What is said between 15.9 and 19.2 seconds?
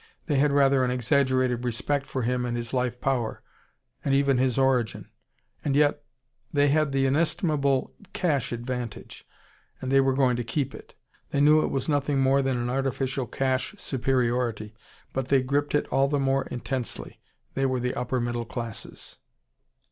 the more intensely. They were the upper middle classes.